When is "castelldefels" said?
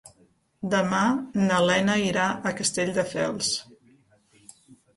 2.63-3.53